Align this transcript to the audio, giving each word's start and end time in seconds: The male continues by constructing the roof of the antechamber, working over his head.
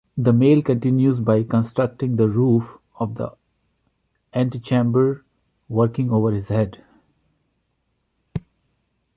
The 0.17 0.33
male 0.33 0.63
continues 0.63 1.19
by 1.19 1.43
constructing 1.43 2.15
the 2.15 2.27
roof 2.27 2.79
of 2.97 3.13
the 3.19 3.35
antechamber, 4.33 5.23
working 5.69 6.09
over 6.11 6.31
his 6.31 6.47
head. 6.47 6.83